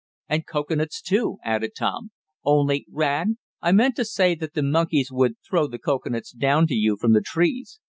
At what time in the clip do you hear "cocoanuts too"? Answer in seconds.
0.47-1.37